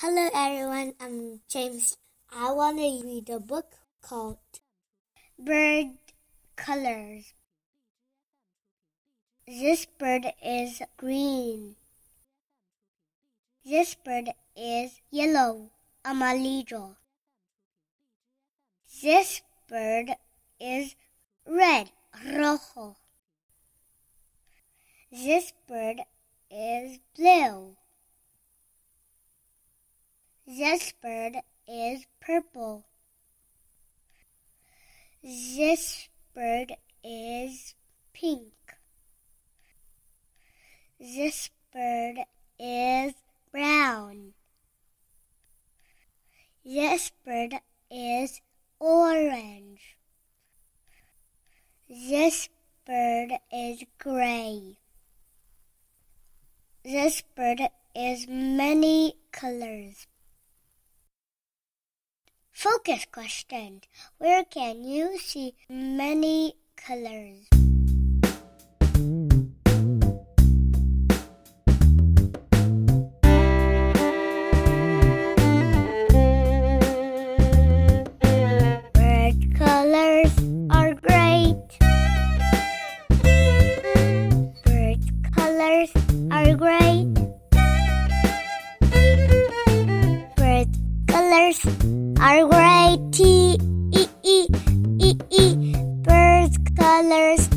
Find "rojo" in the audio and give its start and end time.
22.24-22.94